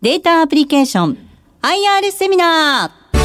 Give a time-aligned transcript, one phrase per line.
[0.00, 1.18] データアプリケーション
[1.60, 3.18] IR セミナー。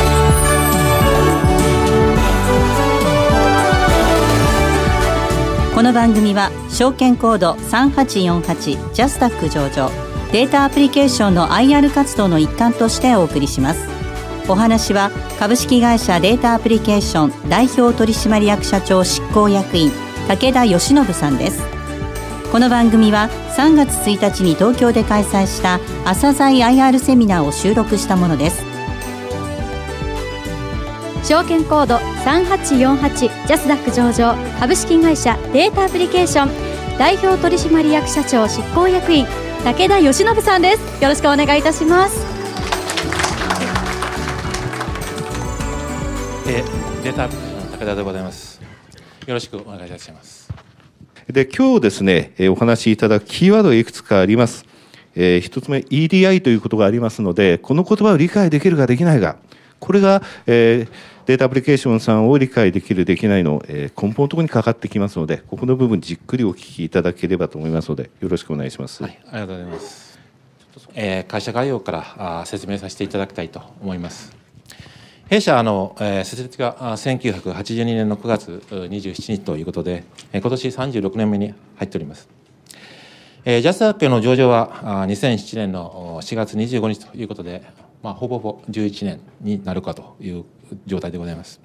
[5.76, 9.92] この番組は証券コード3848ジャスタック上場
[10.32, 13.88] データアプリケーションの IR 活動の一環としてお送りします。
[14.50, 19.92] お話は株式会社データアプリケーション代表取締役社長執行役員
[20.28, 21.83] 武田義信さんです。
[22.54, 28.64] この番組は3月1日に東京で開催した朝鮮 IR セミナーを収録したものです。
[31.28, 39.26] 証券コード3848ジャスダック上場株式会社データアプリケーション代表取締役社長執行役員
[39.64, 41.02] 武田義信さんです。
[41.02, 42.24] よろしくお願いいたします。
[46.48, 46.64] え、
[47.04, 48.62] データアプリの武田でございます。
[49.26, 50.43] よろしくお願いいたします。
[51.34, 54.66] で、今日ですね、お話しいただくキーワードがいくつかあります。
[55.16, 59.38] えー、一つ目、EDI ということがありますので、この言葉を理解できるかできないか、
[59.80, 60.90] これが、えー、
[61.26, 69.02] データアプリケーションさんを理解できる、できないの、えー、根本のところにかかってきますので、ここの部分じっくりお聞きいただければと思いますので、よろしくお願いします。
[69.02, 70.20] はい、ありがとうございます。
[70.94, 74.43] えー、会社概要からあ説明させていただきたいと思います。
[75.30, 82.28] 弊社の、設立が1982年の9月27日ということで、え、今年36年目に入っております。
[83.46, 87.64] えー、ジャスダックの上場は2007年の4月25日ということで、
[88.02, 90.44] まあ、ほぼほぼ11年になるかという
[90.86, 91.62] 状態でございます。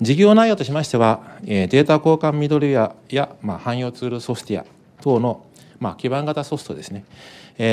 [0.00, 4.66] 事業内容としましては、データ交換ミドルウェアや、まあ、汎用ツールソフトウェア
[5.02, 5.44] 等の、
[5.78, 7.04] まあ、基盤型ソフトですね、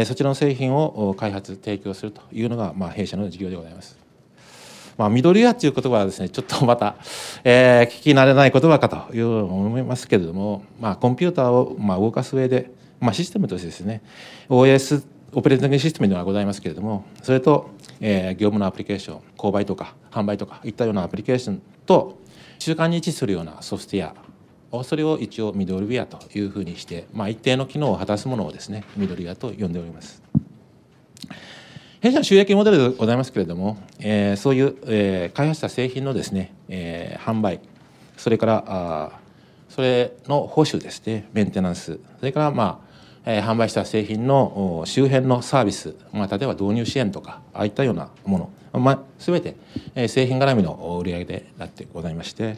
[0.05, 4.08] そちらの製品を開発提供するというのが、まあ、弊社の事業でございます。
[5.00, 6.97] まあ、緑屋っていう言葉はですね、ちょっとまた、
[7.45, 12.69] えー、聞き慣れない言葉かというふうに思いますけれども、まあ、コンピューターを、まあ、動かす上で、
[13.00, 14.02] まあ、システムとしてですね、
[14.50, 17.69] OS、オペレーティングシステムではございますけれども、それと、
[18.02, 22.17] えー、業務のアプリケーション、購買とか販売とかいったようなアプリケーションと、
[22.58, 24.12] 中間に位置するようなソフトウェ
[24.79, 30.22] ア、それを一応ミドルウェアというふうにして、まあ、一定の機能を果たすものをですね、ミドルウェアと呼んでおります。
[32.01, 37.59] 弊社の収益モデルでございますけれども、えー、そういう、えー、開発した製品のですね、えー、販売
[38.15, 39.19] それからあ
[39.67, 42.89] それの報酬ですねメンテナンスそれからまあ
[43.25, 49.55] えー、販売した製品の周辺のサービス、まあ、例えば導入支援とかああいったようなもの、まあ、全て、
[49.93, 52.57] えー、製品絡みの売り上げでなってございまして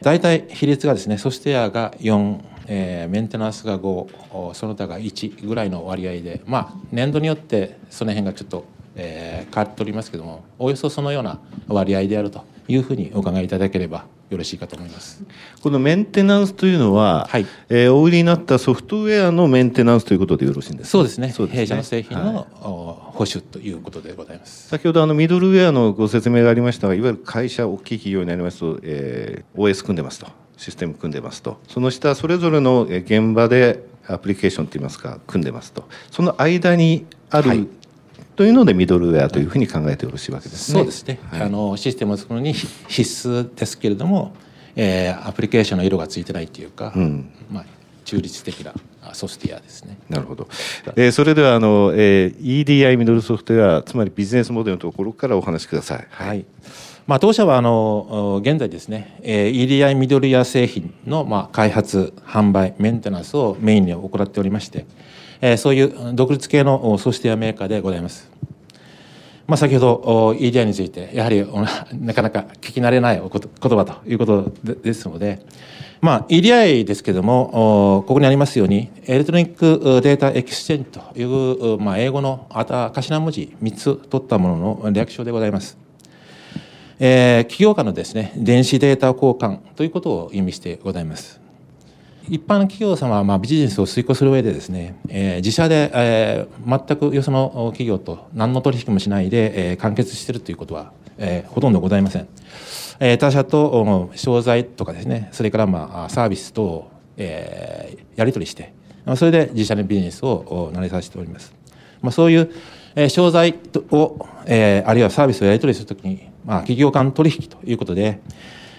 [0.00, 8.64] 大体比率がですねソフトウェアが4、えー、メンテナンスが5その他が1ぐらいの割合でまあ年度によってその辺がちょっと、
[8.96, 15.22] えー、変わっておりますけどもおよそそのような割合であるというふうにお考えいただければよろしいかと思います。
[15.62, 17.46] このメンテナンスというのは、はい。
[17.68, 20.90] えー、お売りになったソフトウェアのメンテナンスということでよろしいんですか？
[20.92, 21.26] そうですね。
[21.26, 21.46] ね。
[21.48, 24.68] 弊社の製品の、はい、保守ということでございます。
[24.68, 30.28] 先ほどあのミドルウェアのご説明がありましたがいわゆる会社大きい企業になりますと、えー、OS 組んでますと
[30.62, 37.66] システム組んでますとその下それぞれの現場でアプリケーションといいますか組んでますとその間にある、はい
[38.34, 40.78] というのでミドルウェアというふうに考えてよろしいわけですね。
[40.78, 41.20] そうですね。
[41.30, 44.34] はい、あのシステムを作るのに必須ですけれども、
[44.74, 47.64] えー、アプリケーションの色がついてないっていうか、うん、まあ
[48.06, 48.72] 中立的な
[49.12, 49.98] ソフトウェアですね。
[50.08, 50.48] なるほど。
[50.96, 56.06] えー、それではあの、えー、EDI ミドルソフトウェアつまりビジネスモデルのところからお話しください。
[56.10, 56.46] はい。
[57.06, 64.86] まあ、当社はあの現在ですね、えー、EDI ミドルウェア製品のまあ開発販売メンテナンスをメインに行っておりまして、
[65.40, 68.30] えー、そういう独立系のソフトウェアメーカーでございます。
[69.48, 71.44] まあ、先ほど EDI についてやはり
[72.00, 75.40] なかなか聞き慣れない言葉ということですので、
[76.00, 85.76] まあ、EDI ですけどもここにありますように Electronic Data Exchange という、まあ、英語の頭文字3つ取ったものの略称でございます。
[86.98, 91.40] えー、企業間のですね電子データ交換ということを意味してございます。
[92.28, 102.28] 一般の企業様はまあビジネスを遂行する上でですね、えー、自社で、えー、全くよその企業と何の取引もしないで、えー、完結しているということは、えー、ほとんどございません。
[103.00, 108.72] えー、他社と商材とかですね、それからまあサービスと、えー、やり取りして、
[109.16, 111.52] それで自社のビジネスを成り立てております。
[112.00, 112.50] まあ、そういう、
[112.94, 113.58] えー、商材
[113.90, 118.20] を、えー、あるいはサービスをやり取りするときに、まあ、企業間取引ということで、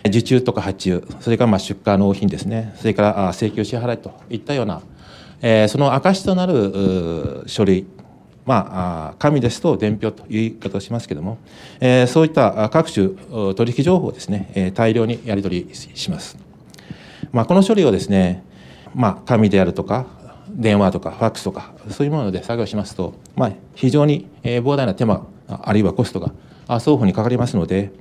[0.06, 4.82] 受注とか発注、それからまあ出荷納品ですね、それから請求支払いといったような、
[5.42, 7.86] えー、その証となる書類、
[8.46, 11.38] まあ、紙ですと伝票という言い方をしますけれども、
[11.80, 13.10] えー、そういった各種
[13.56, 16.38] 取引情報をですね、大量にやり取りします。
[17.32, 18.44] まあ、この処理をですね、
[18.94, 20.06] まあ、紙であるとか、
[20.50, 26.32] 電話とかファックスとかそういうもので作業しますと、まあ、非常に膨大な手間あるいはコストが
[26.68, 27.92] 双方にかかりますので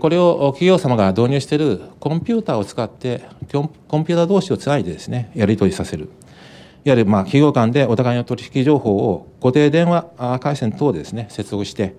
[0.00, 6.08] これを企業様が導入しているコンピューターを使ってコンピューター同士をつないでですねやり取りさせる
[6.84, 11.96] いわゆるまあ企業間でお互いの取引情報を固定電話回線等でですね接続して、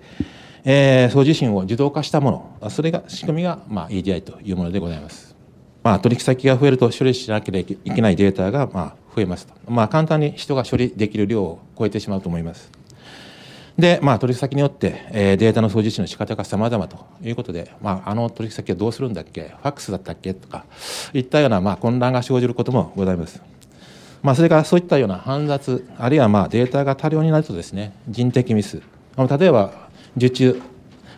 [0.64, 5.36] えー、送受信を自動化したものそれが仕組みがまあ EDI というものでございます。
[5.82, 12.72] まあ、取引先が増えると処理しなければいけないデータがまあ増えますと、まあ、簡単に人が処理できる量を超えてしまうと思います。
[13.78, 20.64] で、まあ、取引先によって、えー、データの送受信の仕方が様々ということで、まあ、あの取引先はどうするんだっけ、ファックスだったっけとか、
[21.12, 23.40] いったような、まあ、混乱が生じることもございます。
[24.22, 28.80] まあ、それからそういったような煩雑、あるいはまあデータが多量になるとですね、人的ミス、
[29.16, 30.52] 例えば受注、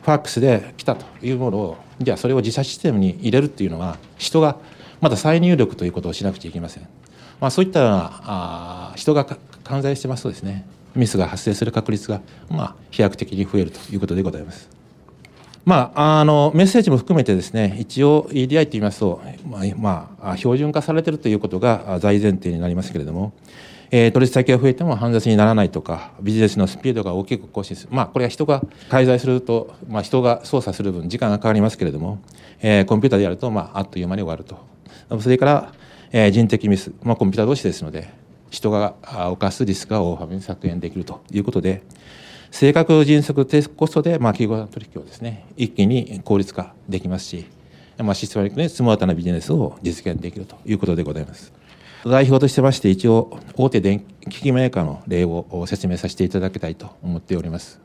[0.03, 4.57] ファックスで来たというものを、じゃあそれを自社システムに入れるっていうのは、人が
[5.01, 6.89] まだ再入力ということをしなくちゃいけません。
[7.41, 9.25] まあ、そういったようなあ人が
[9.63, 12.21] 関在してますとですね、ミスが発生する確率が、
[12.51, 14.69] まあ、飛躍的に増えるということでございます。
[15.65, 23.35] まあ、あのメッセージも含めてですね一応 EDI といいますと、まあまあ、標準化されてるということが大前提になりますけれども、
[23.91, 32.19] えー、取引先が増えても煩雑にならないとかビジネスのスピードが大きく更新する、まあ、これは人が介在すると、まあ、人が操作する分時間がかかりますけれども、
[32.61, 35.73] えー、コンピューターでやると、まあ、あっという間に終わるとそれから、
[36.13, 38.11] えー、人的ミス、まあ、コンピューター同士ですので
[38.51, 41.83] 人が犯すリスクが大幅に削減できるということで
[42.51, 47.47] 正確迅速低コストで、まあ、企業取引をですね一気に効率化できますし、
[47.99, 51.53] まあ、システマリックにスマートなビジネスを実現できるということでございます。
[52.05, 54.01] 代表としてまして一応大手電
[54.31, 57.81] 機器メーカーの例を説明させていただきたいと思っております。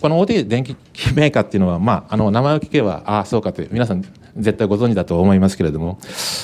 [0.00, 4.04] この大手電気機器メーカーっていうのは、まあ、あの名前を聞けばああそうかという皆さん
[4.36, 5.98] 絶対ご存知だと思いますけれども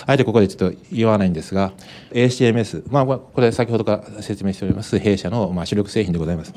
[0.07, 1.73] あえてここでちょっと言わないんですが
[2.13, 6.55] ACMS、まあ、これ先ほどから説明しております弊社の、まあ、主力製品でございます。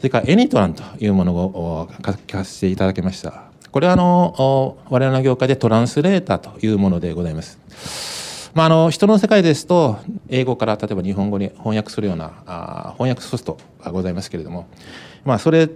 [0.00, 3.50] それからエニトランというものを書かせていただきました。
[3.70, 8.50] これはあの我々の業界でトランスレーターというものでございます。
[8.54, 9.98] まあ、あの人の世界ですと
[10.28, 14.66] 英語から例えば日本語に翻訳するようなあ翻訳ソフトがございますけれども、
[15.24, 15.68] まあ、それ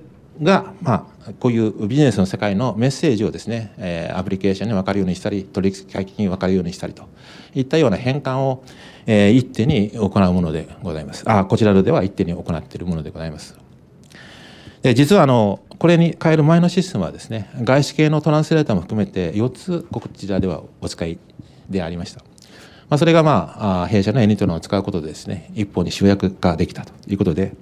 [0.42, 7.08] が、まあ、こういうビジネスの世界のメッセージをですね、えー、アプリケーションに分かるようにしたり取引先に分かるようにしたりと
[7.54, 8.64] いったような変換を、
[9.06, 11.22] えー、一手に行うものでございます。
[11.26, 13.56] あこちらでは一手に行っているものでございます。
[14.82, 21.18] で実はあのこれに変える前のシステムはですね外資系のトランスレーターも含めて4つこちらではお使い
[21.70, 22.20] でありました。
[22.90, 27.54] まあ、それがまあ弊社のエニトロンを使うことでですね一本に集約化できたということで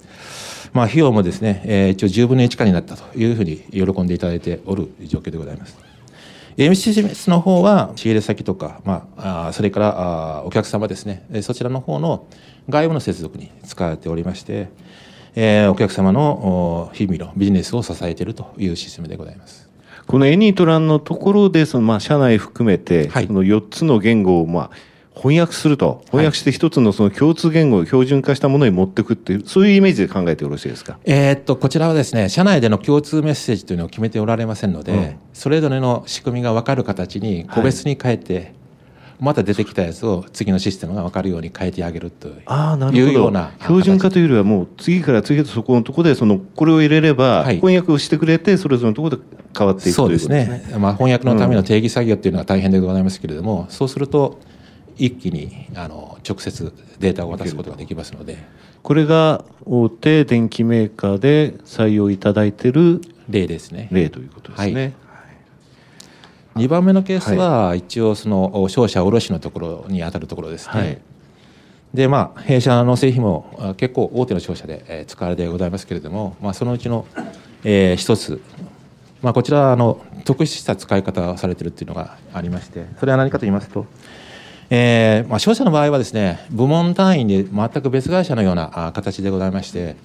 [0.73, 5.77] まあ、費用もですね、えー、一応10分の1以下になったというふうに喜んでいただいておる状況でございます。
[6.57, 12.27] AMCS の方は仕入れ先とか、まあ、あそれからあお客様ですねそちらの方の
[12.69, 14.69] 外部の接続に使われておりまして、
[15.35, 19.69] えー、お客様の日々のビジネスを支えているというシステムでございます。
[20.05, 24.71] このエニートランのところでその、まあ、社内含めて、はい、その4つの言語を、まあ、
[25.23, 38.53] 翻訳すると翻訳して一つのその共通言語を標準化したものに持っていくっていうそういうイメージで考えてよろしいですか、えー、っとこちらはですね社内での共通メッセージというのを決めておられませんので、うん、それぞれの仕組みが分かる形に個別に変えて、はい、
[39.21, 49.23] また出てきたやつを次のシステムが分かるように変えてあげるというような標準化というよりはもう次から次へとそこのところでそのこれを入れれば翻訳をしてくれてそれぞれのところで
[49.57, 54.37] 変わっていくそうですね、まあ、翻訳のための定義作業っていうのは大変でございますけれども、うん、そうすると
[54.97, 58.37] 一気にあの直接データを渡すことができますので。
[58.83, 63.87] これが大手電機メーカーで採用いただいている例ですね。
[63.91, 64.93] 例ということですね、
[66.53, 71.01] はい、2番目のケースは一応その商社卸のところに当たるところですね、はい、
[71.93, 77.05] でまあ弊社の製品も結構大手の商社で使われてございますけれども、まあ、そのうちの、
[77.63, 78.41] えー、一つ。
[79.21, 83.85] まあ、こちらあの特殊した使い方をされているっていうのがありましてそれは何かと言いますと
[84.75, 89.95] えーまあ、商社の場合はですね部門単位で全く別会社のような形でございまして、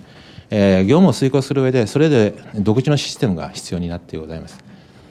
[0.50, 4.62] えー、業務を遂行する上でそれで独自のシステムが必要になってございます。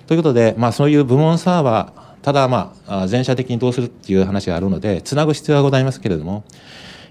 [0.05, 6.43] ということで、まあ、そういう部門サーバーただ、まあ、全社的にどうするっていう話があるのでつなぐ必要はございますけれども、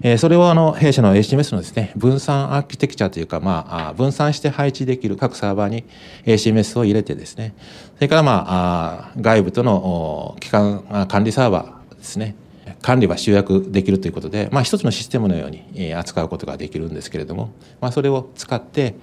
[0.01, 5.83] えー、それをあの弊社の HMS のですね分散アーキテクチャというか、まあ、分散して配置できる各サーバーに
[6.25, 7.53] HMS を入れてですね
[7.95, 11.76] それから、まあ、外部との機関管理サーバー
[12.07, 12.35] ですね
[12.81, 18.95] 管理は集約できるということで、まあ、一つのシステムのように扱うことができるんですけれども、まあ、それを使って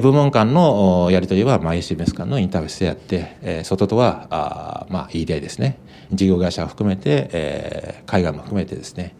[0.00, 5.78] 部門間のやり取りは、まあ、SMS 間のインターフェースでやって、外とはあ、まあ、EDI ですね
[6.12, 9.14] 事業会社を含めて、えー、海外も含めてですね、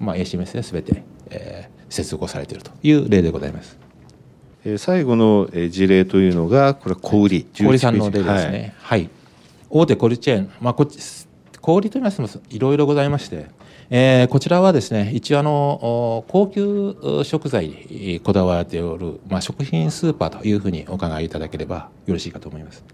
[0.00, 3.78] まあ、SMS で全てえー、接続をされているという例でございます。
[4.64, 8.74] えー、最後の事例というのがこれ小売小売さんの例ですね。
[8.78, 9.10] はい、はい、
[9.70, 10.98] 大手小売チェーン、まあ、こっち
[11.60, 13.46] 小売といいますといろいろございまして、
[13.90, 22.84] えー、こちらはですね一応あの高級食材にこだわっておる、まあ、食品スーパーというふうにお伺いいただければよろしいかと思います。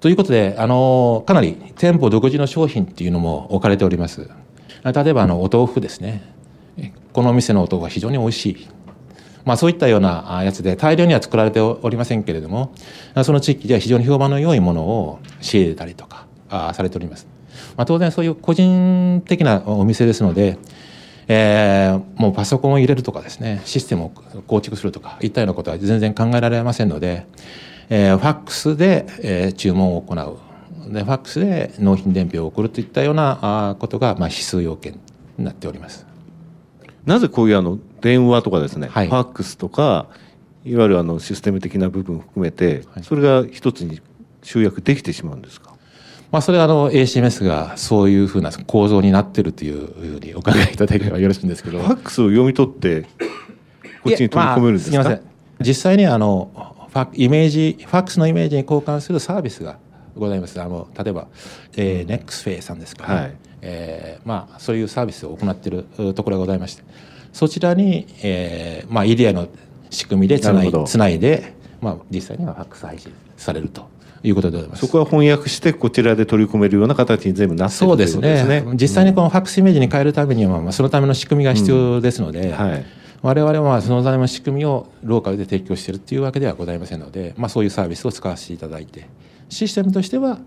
[0.00, 4.30] ということであのかなり店舗独自の商品っていうのも置かれております。
[4.84, 6.22] 例えばあのお豆腐ですね
[7.12, 8.68] このお店のお豆腐は非常に美味しい
[9.44, 12.74] まあ、そういったようなやつで大量には作られておりませんけれども
[13.24, 16.26] その地域では非常に評判の良いものを仕入れたりとか
[16.74, 17.37] されております。
[17.78, 20.58] まあ、当然そういう個人的なお店ですので、
[21.28, 24.08] えー、もうパソコンを入れるとかですねシステムを
[24.48, 27.24] 構築するとかいったようなことは全然考えられませんので、
[27.88, 30.92] えー、ファックスで、えー、注文を行う。
[30.92, 34.98] でファックスで納品伝票を送るといったようなことが、まあ、指数要件
[35.36, 36.04] になっております。
[37.04, 40.08] なぜこういうあの電話とかですね、はい、ファックスとか
[40.64, 44.00] いわゆるあのシステム的な部分を含めて、それが一つに
[44.42, 45.77] 集約できてしまうんですか、
[46.30, 51.78] まあ、それはあの ACMS がそういうふうな構造になってるというふうにお考えいただければよろしいんですけど。
[51.78, 53.02] ファックスを読み取って
[54.02, 55.20] こっちに取り込めるんですか、まあ、
[55.60, 56.50] 実際にあの
[56.92, 59.78] ファイメージファックスのイメージに交換するサービスが
[60.16, 60.60] ございます。
[60.60, 61.28] あの例えば、
[61.76, 63.36] えー、ネックスフェイさんですかね、はい。
[63.62, 66.84] えーまあ、そういうサービスを行っているところがございまして
[67.32, 69.48] そちらに、えーまあ、イデアの
[69.90, 73.88] 仕組みでつないつないで、まあ、実際にはファックス配信されると
[74.22, 74.80] いうことでございます。
[74.80, 82.86] そこは翻訳してこちらで取り込めるような形に全部なってるそうですね、ね、実際にこのファックスイメージに変えるためには、まあ、そのための仕組みが必要ですので、うんはい、
[83.22, 89.06] 我々はそのための仕組みをローカルで提供しているというわけではございませんので、まあ、そういうサービスを使わせていただいて
[89.48, 90.38] システムとしては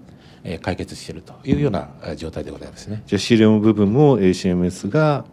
[0.62, 3.04] 解決しているというような状態でございますね。
[3.06, 5.24] じゃあ資料部分も ACMS が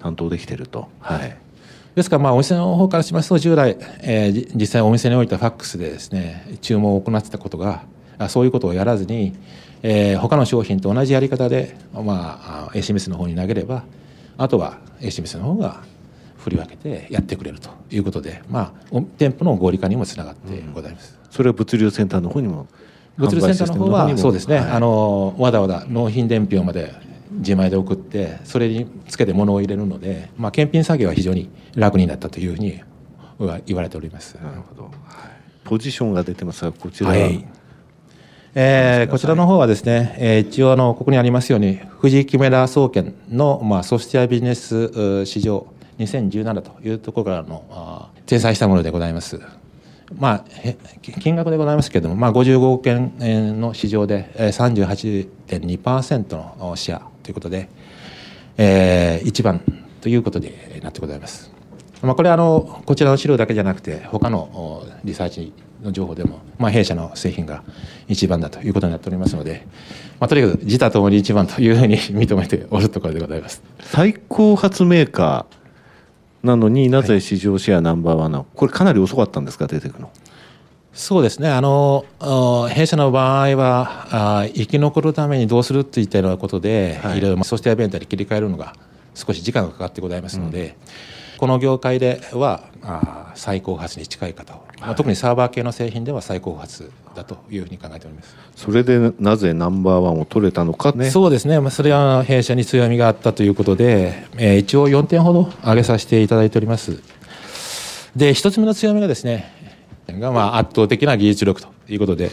[0.00, 0.88] 担当できていると。
[1.00, 1.43] はい、はい
[1.94, 7.84] ですから、まあ、お店の方からしますと、従来、えー、実際お店においてファックスでですね、注文を行ってたことが、
[8.28, 9.34] そういうことをやらずに、
[9.82, 13.84] えー、他の商品と同じやり方で、まあ、ACMS の方に投げれば、
[14.36, 15.82] あとは ACMS の方が
[16.38, 21.18] 振り分けてやってくれるということで、まあ、店舗の合理化にもつながってございます。
[21.22, 22.66] うん、それは物流センターの方にも
[23.16, 26.92] 物流センターの方はそうですね、はい、あのわざわざ納品伝票まで
[27.30, 32.80] 自前で送ってそれにつけて物を入れるので、まあ、検品作業は非常に楽になったというふうに
[33.66, 34.36] 言われております。
[34.36, 34.92] なるほど、はい、
[35.64, 37.10] ポジションが出てますがこちら。
[37.10, 37.44] は、はい。
[38.54, 45.66] えー、こちらの方はですね、えー、一応あのここにありますように富士キメラ総研の、まあ、ソフトウェアビジネス市場
[45.98, 49.40] 2017というところからの掲載したものでございます。
[50.16, 50.44] まあ、
[51.00, 57.68] 金額でございますけれども、まあ、55億円の市場で38.2%のシェアということで、
[58.56, 59.60] えー、一番
[60.00, 61.50] ということになってございます。
[62.02, 67.62] まあ、これはあのこちらの資料だけじゃなくて他のリサーチの情報でも、まあ、弊社の製品が
[68.08, 69.66] 一番だということになっておりますので、
[70.20, 73.62] まあ、とにかく自他ともに一番というふうに認めておるところでございます。
[73.80, 80.10] 最高発メーカーなのになぜ市場シェアナンバーワンなの、これかなり遅かったんですか出てくるの？
[80.94, 81.50] そうですね。
[81.50, 82.04] あの
[82.70, 88.74] 弊社の場合はあ生き残るためにどうするといったようなことで、はい、いろいろソフトウェアベンダーに切り替えるのが
[89.14, 90.74] 少し時間がかかってございますので、うん
[91.44, 98.36] この業界ではあ最高発に近い方を、はい、特にサーバー系の製品では最高発だというふうに考えております。
[98.56, 101.10] それでなぜナンバーワンを取れたのかね。
[101.10, 106.98] そうですね、まあ、それは弊社に強みがあったということで、えー、一応4点ほど挙げさせていただいております。
[108.16, 109.53] で1つ目の強みがですね
[110.12, 112.30] がまあ圧倒的な技術力ということで、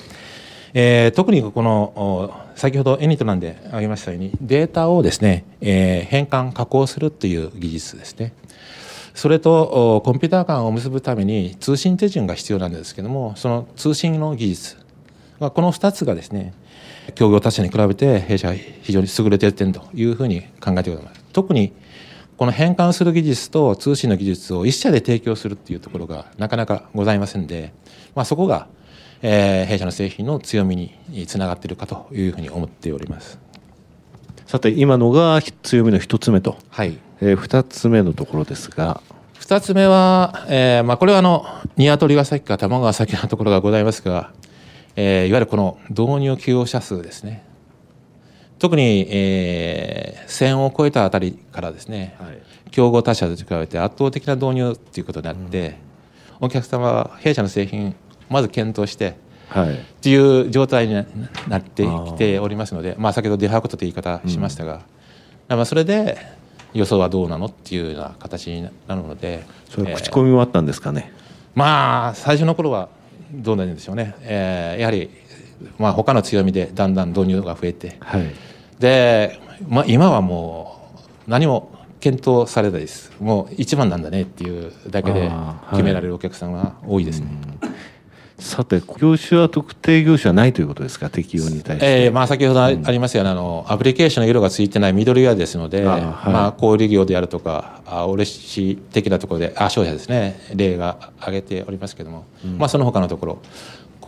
[0.73, 8.33] えー、特にこの先ほどエニトランで挙げましたようにデータをですね、えー、変換加工するという技術ですね。
[9.13, 14.77] それとコンピューター間を結ぶために通信手順が必要なんですけどもその通信の技術
[15.39, 16.53] この2つがですね
[17.15, 21.21] 競合他社に比べて弊社は非常に優れている点というふうに考えております。
[21.33, 21.73] 特に
[22.41, 27.71] この変換する技術と通信の技術を一社で提供するっていうところがなかなかございませんで、
[28.15, 28.67] まあ、そこが、
[29.21, 33.37] えー、弊社の製品の強みにつながっているかというふうに思っております。
[34.47, 36.97] さて今のが強みの1つ目と、はい。
[37.21, 39.03] えー、2つ目のところですが。
[39.39, 41.45] 2つ目は、えーまあ、これはあの
[41.77, 44.33] 鶏が先か卵が先なところがございますが、
[44.95, 47.45] えー、いわゆるこの導入企業者数ですね。
[48.61, 55.77] 特に、えー、1000を超えたあたりからですね、はい、競合他社と比べて圧倒的な導入ということになって、
[56.39, 57.95] うん、お客様は弊社の製品
[58.29, 59.15] まず検討して
[59.51, 60.93] はい、っていう状態に
[61.49, 64.75] なってきておりますので、まあ、先ほどデファクトという言い方しましたが、
[65.49, 66.17] うん、まあそれで
[66.73, 72.87] 予想はどうなのっていうような形になるのでそれ口コミもあったんですかね、えー、まあ最初の頃は
[73.33, 75.09] どうなんでしょうね、えー、やはり、
[75.77, 78.31] まあ、他の強みでだんだん導入が増えて、はい、
[78.81, 80.91] で、まあ、今はも
[81.27, 81.71] う何も
[82.01, 83.13] 検討されないです。
[83.21, 85.31] もう一番なんだねっていうだけで
[85.69, 87.27] 決められるお客さんが多いですね。
[88.39, 92.05] さて、業種は特定業種はないということですか、適用に対して。
[92.05, 95.97] えーまあ、先ほどありましたように、うん、あのアプリケーションの色がついてないミドルウェアですので、あは
[96.31, 103.37] い、まあ、小売業であるとか、あ卸的なところで、あ商社ですね、例が挙げておりますけれども、うん、まあ、その他のところ、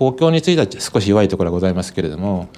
[0.04, 2.50] 公共については少し弱いところがございますけれども、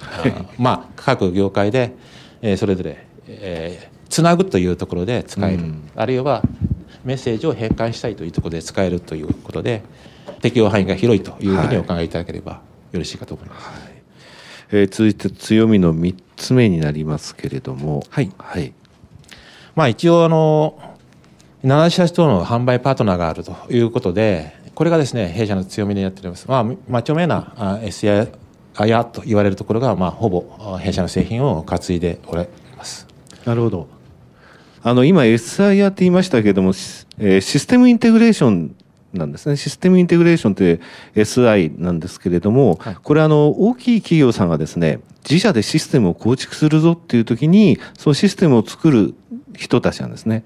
[0.58, 1.94] まあ、各業界で、
[2.42, 6.42] えー、それぞれ、えー、つなぐというところで使える、うん、あるいは
[7.04, 9.84] メッセージを変換したいというところで使えるということで、
[10.42, 12.54] 適用範囲が広いというふうにお考えいただければ
[12.90, 13.68] よろしいかと思います。
[13.68, 13.78] はい、
[14.72, 18.72] えー、続いて強みの3つ目になりますけれども、はい、はい、
[19.76, 20.96] まあ、一応あの
[21.64, 26.46] 7社との販売パートナーがあるということでこれがですね弊社の強みになっております。
[26.46, 28.28] まあ、まあ、著名な SI
[28.76, 33.08] あやと言われるところが、まあ、ほぼ弊社の製品を担いでおります。
[33.46, 33.88] なるほど。
[34.82, 36.74] あの今 SIR って言いましたけれども、
[37.18, 38.76] えー、システムインテグレーション
[39.14, 39.56] なんですね。
[39.56, 40.80] システムインテグレーションって
[41.14, 49.14] SI なんですけれども、はい、これあの、大きい企業さんがですね、自社でシステムを構築するぞっていう時に、そのシステムを作る
[49.56, 50.44] 人たちなんですね。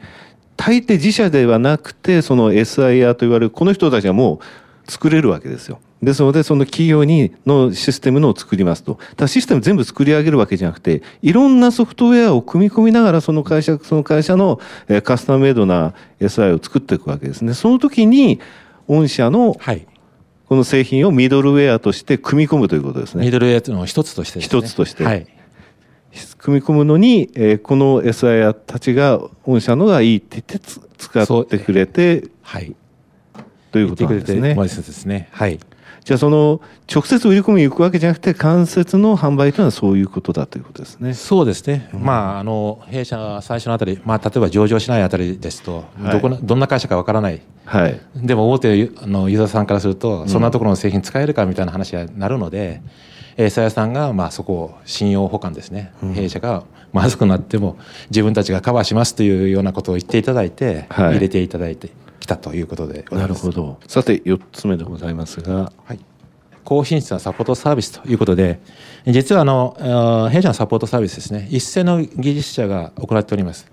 [0.61, 4.41] 大抵自社ではなくて、その SIR と言われるこの人たちはも
[4.87, 5.81] う作れるわけですよ。
[6.03, 8.99] ですので、その企業にのシステムのを作りますと。
[9.17, 14.61] ただシステム全部作り上げるわけじゃなくて、いろんなソフトウェアを組み込みながら、その会社、その会社の
[15.03, 17.55] カスタムメイドな SI を作っていくわけですね。
[17.55, 18.39] その時に、
[18.87, 19.57] 御社の、
[20.47, 23.25] この製品をミドルウェアとして組み込むということですね。
[23.25, 25.05] ミドルウェアの一つとして、ね、一つとして。
[25.05, 25.27] はい。
[26.39, 30.61] 組み込むのに、えー、この SIR たちが御社のがいいって言って
[30.99, 32.75] 使ってくれて、はい。
[33.73, 34.55] ということなんですね。
[34.55, 35.29] ですね。
[35.33, 35.61] はい。
[36.05, 36.61] じゃあその
[36.93, 41.15] 直接売り込みに行くわけじゃなくて間接の販売というのはそういうことだということですね。
[41.15, 41.91] そうですね。
[41.93, 47.41] うん、まああの弊社最初のあたり、まあ例えば上場しないあたりですと、はい、どこどんな会社かわからない。
[47.65, 48.01] はい。
[48.17, 52.59] でも大手のユーザーさんからすると、そんなところの製品使えるかみたいな話になるので。
[52.61, 53.11] エー
[53.49, 57.79] サヤさんがまあそこを信用保管ですね、うん、弊社がまずくなっても
[58.11, 63.79] 自分たちがカバーしますというようなことを言っていただいて、はい、入れていただいてきたということでなるほど。
[63.87, 66.01] さて4つ目でございますが、はい、
[66.65, 68.61] 高品質なサポートサービスということで
[69.07, 71.49] 実はあの弊社のサポートサービスですね。
[71.51, 73.71] 一斉の技術者が行っております。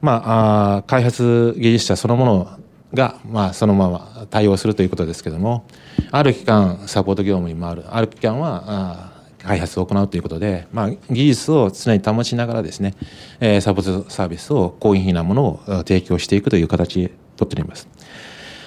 [0.00, 2.58] まあ、あ開発技術者そのもの
[2.94, 5.66] が、まあ、そのまま対応するということですけども
[6.10, 12.94] ある期間サポート業務に回るある期間はあ開発を行うということで、まあ、技術を常に保ちながらですね、
[13.40, 17.88] えー、サポートサービスを高品なものを提供していくという形で取っております。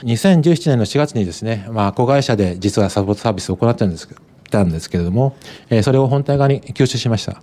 [0.03, 4.10] 2017年の4月にですね、まあ、子会社で実はサポートサービスを行ってたんです
[4.49, 5.36] たんですけれども、
[5.69, 7.41] え、それを本体側に吸収しました。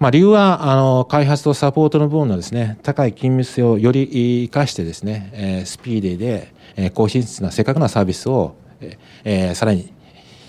[0.00, 8.54] まあ、理由は、あの、開発とサポートの部分のですね、高い緊密性をより活かしてですね、えー、スピーディーで、えー、高品質な正確なサービスを、
[9.24, 9.92] えー、さらに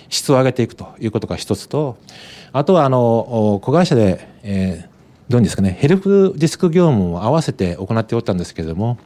[0.08, 1.98] 質を上げていくということが一つと、
[2.54, 4.90] あとは、あの、子会社で、えー、
[5.28, 9.00] どうですかね、ヘルプディスク業務を合わせて行っておったんですけれども、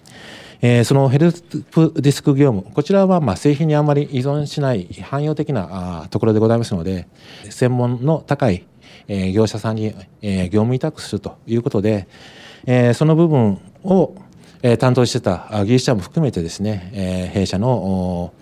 [0.61, 7.07] えー、そのヘルプディスク業務、こちらはまあ製品にあまり依存しない汎用的なあところでございますので、
[7.49, 8.63] 専門の高い、
[9.07, 12.07] えー、業者さんに、えー、業務委託するということで、
[12.65, 14.15] えー、その部分を、
[14.61, 18.33] えー、担当してた技術者も含めてですね、えー、弊社の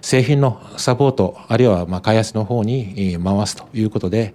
[0.00, 4.34] 製品のサポート、あるいはまあ開発の方に回すということで、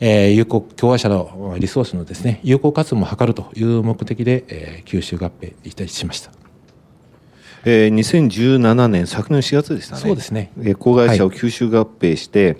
[0.00, 6.30] えー、有効共和者のリソースのですね有効活用も図るという目的で、えー、吸収合併いたしました。
[7.64, 10.00] えー、2017年昨年4月でしたね。
[10.00, 12.56] そうですね、えー、子会社を吸収合併して、はい、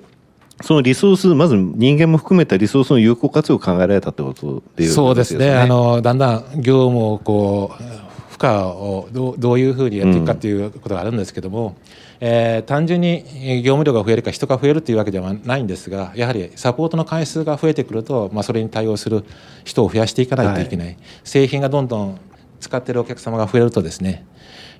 [0.62, 5.54] そのリソースまず人間も含めたリソースの有効活用を考えられたってことでね、そうですね。
[5.54, 7.82] あのだんだん業務をこう
[8.28, 11.74] 負荷をどうどういうふうにやっていくかということがあるんですけども、うん、
[12.20, 13.24] えー、単純に
[13.62, 19.24] 業務量が増えるか人が増えるというわけではないんですがやはりサポートの回数が増えてくると、まあ、それに対応する
[19.64, 22.20] 人を増やしていかないといけない、はい、製品がどんどん
[22.60, 24.24] 使っているお客様が増えるとですね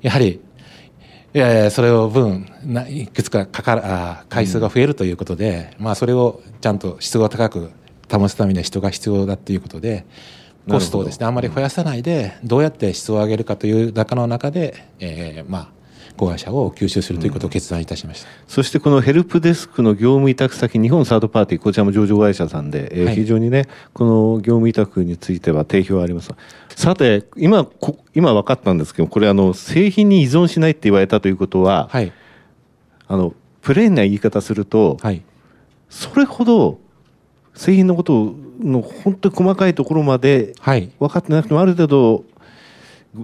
[0.02, 0.40] やはり
[1.34, 2.46] いやいやそれを分
[2.88, 7.70] いくつかかかるあ回数が増えるということで、うん、まあ、それをちゃんと質が高く
[8.10, 10.06] 保つためには人が必要だということで
[10.68, 15.77] コストをですねあんまり増やさないでどうやって質を上げるかという中の中で、えー、まあ
[16.18, 23.14] 子会社を吸収するということを決断いたしました、そしてこのヘルプデスクの業務委託先、日本サードパーティー、こちらも上場会社さんで、えーはい。
[23.14, 26.30] 非常にね、この業務委託については定評あります。
[26.76, 32.12] さて、今、こ今分かったんですけど、これあの、製品に依存しないって言われたということは、はい。
[33.06, 35.22] あの、プレーンな言い方すると、はい。
[35.88, 36.78] それほど
[37.54, 40.90] 製品のことの本当に細かいところまではい。
[40.98, 42.24] 分かってなくても、ある程度、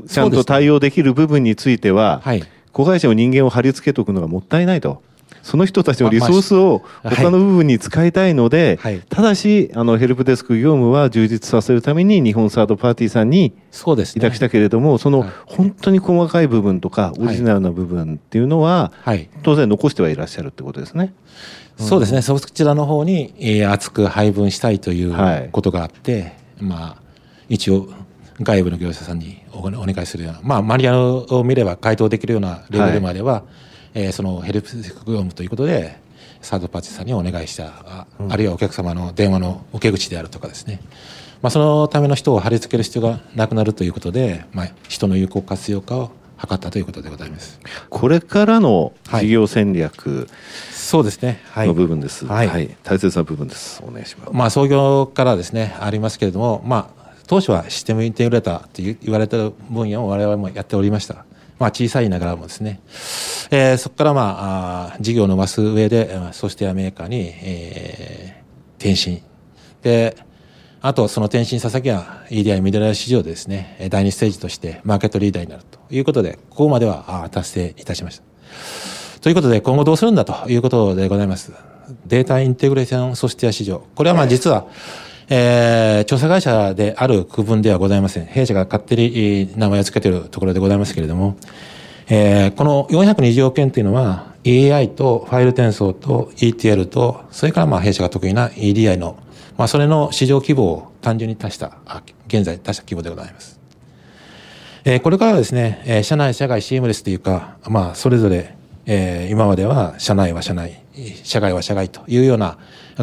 [0.09, 5.03] ちゃんと対応できる部分については、はい子会社の人間を貼り付けておくのがもったいないと。
[5.43, 9.01] その人たちのリソースをまあ他の部分に使いたいので、はい。
[9.09, 14.21] ただし、あの、ヘルプデスク業務は充実させるために日本サードパーティーさんにそうですね。
[14.21, 15.31] 委託したけれども、そのはい。
[15.47, 19.29] 本当に細かい部分とか、オリジナルな部分っていうのは、はい。
[19.43, 21.13] 当然残してはいらっしゃるってことですね。
[21.77, 27.03] そうですね、そちらの方に、えー厚く配分したいということがあって、まあ、
[27.49, 27.89] 一応、
[28.41, 33.45] 外部の業者さんにおお願いするような、まあ、マニュアルを見れば回答できるようなレベルまでは、
[33.95, 35.99] えーそのヘルプ業務ということで、
[36.43, 40.81] サードパーティーさんにお願いした、ああるいはお客様の電話の受け口であるとかですね、
[41.43, 47.61] まあ、そのための人を貼り付ける必要がなくなるということで、まあ、人の有効活用化を図ったということでございます。
[47.91, 50.29] これからの事業戦略
[50.73, 51.41] そうですね。
[51.51, 51.69] はい。
[51.69, 52.27] の部分です。
[52.27, 52.77] はいはい。
[52.83, 53.83] 大切な部分です。
[53.87, 54.31] お願いします。
[54.33, 61.25] まあ、創業からですね、ありますけれども、まあ、当初はシステムインテグレーターと言われている分野を我々もやっておりました。
[61.59, 62.81] まあ、小さいながらもですね、
[63.51, 68.45] えーそこからまあ、事業を伸ばす上で、ソフトウェアメーカーに、えー
[68.85, 69.23] 転身。
[69.83, 70.17] で、
[70.83, 78.25] あと、その転身した先は EDI ミドル市場でですね、第2ステージとしてマーケットリーダーになるということで、ここまでは達成いたしました。
[79.23, 81.53] ということで、今後どうするんだということでございます。
[82.07, 83.83] データインテグレーションソフトウェア市場。
[83.95, 84.67] これはまあ実は、
[85.29, 88.27] えー調査会社である区分ではございません。
[88.27, 91.37] 弊社が勝手に名前を付けているところでございますけれども、
[92.09, 99.17] えーこの420億円というのは AI とファイル転送と ETL と、それからまあ弊社が得意な EDI の、
[99.57, 101.79] まあそれの市場規模を単純に足した、
[102.27, 103.59] 現在足した規模でございます。
[104.85, 110.83] えーこれからはですね、えー社内、社外、シームレスというか、まあ、それぞれ、えー今までは社内は社内、
[111.23, 112.59] 社外は社外というような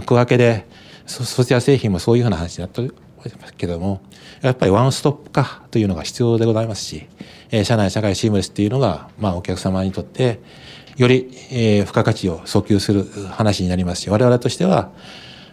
[0.06, 0.68] 区分けで、
[1.06, 2.92] そソフトウェア製品もそういうふうな話になっており
[3.40, 4.02] ますけども、
[4.42, 7.08] やっぱりワンストップ化というのが必要でございますし、
[7.52, 10.40] えー社内、社外、シームレスというのが、まあ、お客様にとって、
[10.98, 14.92] より、えー付加価値を訴求する話になりますし、我々としては、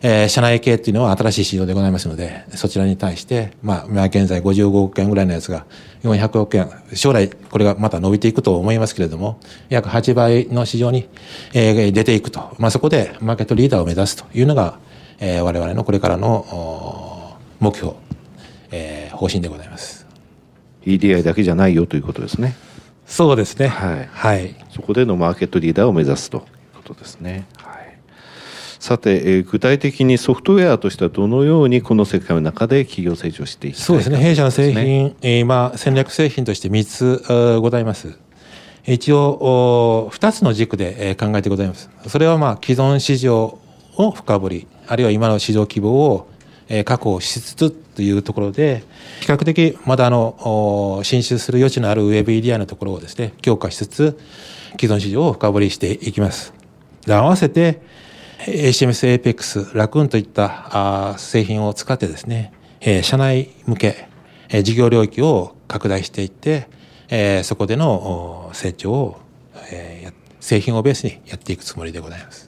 [0.00, 5.66] えー社内系っていうのは新しい市場でございますので、そちらに対して、まあ、今現在55億円ぐらいのやつが
[6.02, 11.08] 400億円、将来これがまた伸びていくと思いますけれども、約8倍の市場に、
[11.52, 12.54] えー出ていくと。
[12.58, 14.78] まあ、そこでマーケットリーダーを目指すというのが、
[15.20, 17.94] えー我々のこれからのお目標、
[18.70, 20.07] えー方針でございます。
[20.85, 22.54] EDI だけじゃないよということですね。
[23.07, 23.68] そうですね。
[23.68, 24.54] はいはい。
[24.70, 26.42] そこでのマーケットリーダーを目指すという
[26.76, 27.46] ことですね。
[27.57, 27.98] はい、
[28.78, 34.18] さて、えー具体的にソフトウェアとしてはどのようにこの世界の中で企業成長していきたいかそうですね。
[34.18, 38.16] 弊社の製品、えー今、戦略製品として3つございます。
[38.87, 41.90] 一応、お2つの軸で、えー考えてございます。
[42.07, 43.59] それは、まあ、既存市場
[43.98, 46.28] を深掘り、あるいは今の市場規模を、
[46.84, 48.84] 確保しつつというところで、
[49.20, 54.18] 比較的まだあの、進出する余地のある WebEDI のところをですね、強化しつつ、
[54.78, 56.52] 既存市場を深掘りしていきます。
[57.06, 57.80] で合わせて、
[58.38, 64.08] HMS Apex、ラクーンといったあ製品を使ってですね、え社内向け、
[64.50, 66.68] え事業領域を拡大していって、
[67.08, 69.20] えそこでの成長を、
[69.72, 72.47] え製品をベースにやっていくつもりでございます。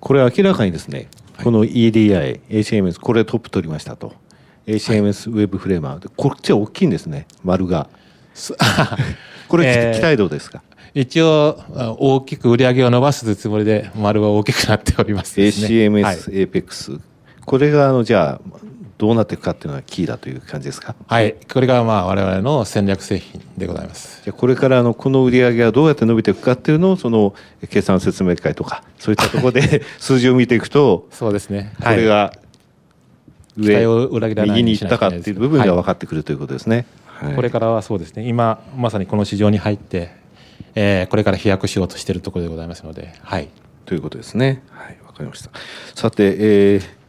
[0.00, 1.08] これ明らかにですね、
[1.42, 4.12] この EDI、HMS、これトップ取りましたと。
[4.66, 7.88] HMS ウェブフレームワーク、こっちは大きいんですね、丸が。
[8.34, 8.54] す
[9.48, 10.62] これ、えー期待度ですか？
[10.94, 16.16] 一応、あ大きく売り上げを伸ばすつもりで、丸は大きくなっておりますですね、はい。
[16.16, 17.00] ACMS、APEX、
[17.44, 18.58] これがあのじゃあ、
[19.00, 20.94] どうなっていくかっていうのがキーだという感じですか？
[21.06, 21.34] はい。
[21.50, 24.20] これがまあ我々の戦略製品でございます。
[24.24, 27.34] じゃあこれからあのこの売り上げがどうやって伸びていくかっていうのをその
[27.70, 31.72] 計算説明会とかそういったところで 数字を見ていくとそうですね。
[31.82, 32.32] これが
[33.56, 36.84] 上右に行ったかっていう部分では分かってくるということですね。
[37.06, 40.10] はいこれからはそうですね、今、まさにこの市場に入って、
[40.74, 43.48] えーこれから飛躍しようとしているところでございますので、はい。
[43.84, 44.62] ということですね。
[44.70, 45.50] はい、わかりました。
[45.94, 46.99] さて、えー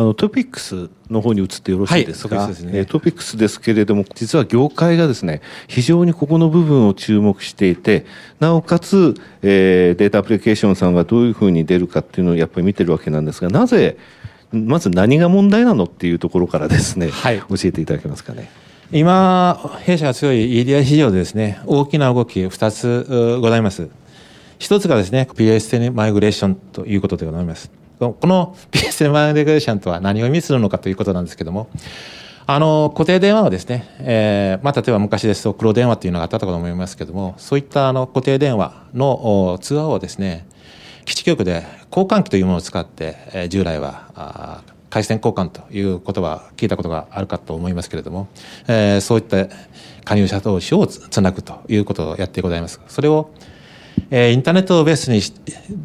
[0.00, 8.06] あのトピックスの方に移ってよろしいですか、はいトピックスですねえートピックスですけれども、実は業界がですね、非常にここの部分を注目していて、
[8.38, 13.98] なおかつ、えーデータアプリケーションさんがどういうふうに出るかっていうのをやっぱり見てるわけなんですが、なぜ、
[14.52, 18.48] まず何が問題なのっていうところからですね、はい教えていただけますかね？
[18.90, 23.90] 今、弊社が強い EDI 市場でですね、大きな動き2つございます。
[24.58, 27.79] 一つがですね、PSN マイグレーションということでございます。
[28.00, 31.68] この PSN マイグレーションとは何を意味するのかということなんですけども、
[32.46, 40.48] あの固定電話はですね、えーまあ、例えば昔ですと黒電話っていうのがあったと思いますけどもそういったあの固定電話の通話をですね
[41.04, 48.26] 基地局で交換機というものを使って、えー、従来は回線交換という言葉聞いたことがあるかと思いますけれども、
[48.66, 49.46] えー、そういった
[50.04, 52.80] 加入者同士をつなぐということをやってございます。
[52.88, 53.30] それを
[54.10, 55.20] えー、インターネットベースに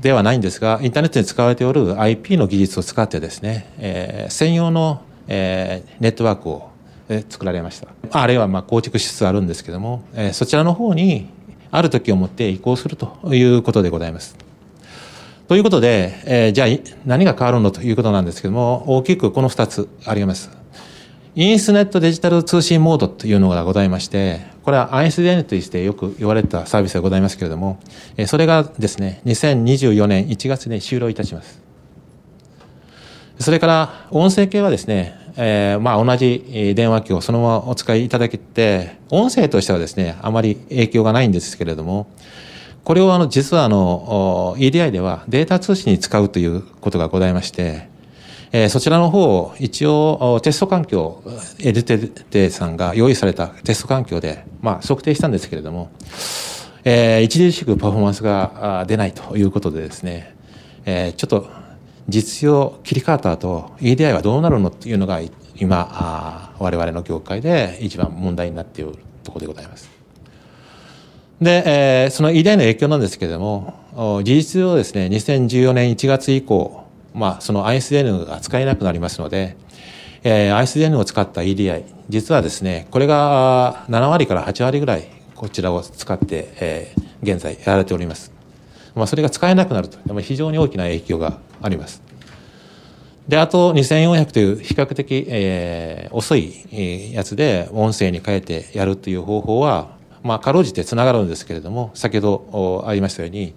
[0.01, 6.69] ではないんですが、インターネットに使われておる IP の技術を使ってですね、えー、専用のえー、ネットワークを、
[7.07, 7.88] え、作られました。
[8.11, 11.29] あるいはまあ構築しつつあるんですけども、え、そちらの方に
[11.71, 14.35] ある時をもって移行するということでございます。
[15.47, 16.67] ということで、え、じゃあ
[17.05, 20.49] 何が変わるのということなんですけども、大きくこの2つあります。
[21.37, 27.77] インスネットデジタル通信モードというのがございまして、これは ISDN としてよく言われたサービスがございますけれども、
[28.27, 31.61] それがですね、2024年1月に終了いたします。
[33.37, 42.07] それから音声系はですね、えー、まあ同じ電話機をそのままお使いいただけて、音声としてはですね、あまり影響がないんですけれども、
[42.85, 47.93] これをあの実はあの EDI ではデータ通信に使うということがございまして、
[48.57, 51.21] えー、そちらの方を一応テスト環境、
[51.59, 55.91] エデュテテさんが用意されたテスト環境で、まあ、測定したんですけれども、
[56.85, 60.37] えー、著しくパフォーマンスが出ないということでですね、
[60.85, 61.49] えー、ちょっと
[62.07, 65.19] 実用切り替わった後 EDI はどうなるのっていうのが
[65.57, 68.93] 今あ我々の業界で一番問題になっている
[69.25, 69.89] ところでございます。
[71.41, 76.84] で、えー、その EDI の影響なんですけれども事実上ですね2014年1月以降、
[77.15, 79.56] まあ、その ISDN が使えなくなりますので、
[80.23, 88.32] えー、ISDN を使った EDI 実はですねこれが7割から8割ぐらいこちらを使って、えー、現在やられております。
[88.95, 92.01] まあ、それが使えなくなると非常に大きな影響があります。
[93.28, 103.54] で、あと2400という比較的、えー、遅いやつで音声に変えてやるという方法は、まあ、かろうじてつながるんですけれども、先ほどありましたように、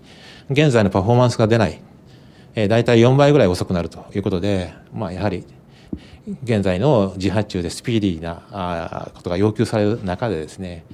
[0.51, 1.81] 現在のパフォーマンスが出ない、
[2.59, 5.45] えー、大体4倍ぐらい遅くなるということで、まあ、やはり、
[6.43, 10.85] 現在の自発中でスピーディーなあことが要求される中でですね、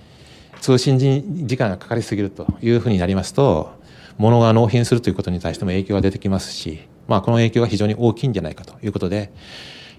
[0.61, 3.73] 通信時間がかかりすぎるというふうになりますと、
[4.19, 9.33] 物が納品するということに対しても影響が出てきますし、まあ、この影響が非常に大きいんじゃないかということで、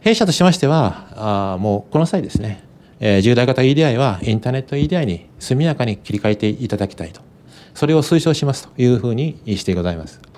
[0.01, 2.63] 弊社としましては、あもうこの際ですね、
[2.99, 7.21] えー、従来型 EDI はインターネット EDI に速やかに切り替えていただきたいと。
[7.73, 10.34] それを推奨しますというふうにしてございます。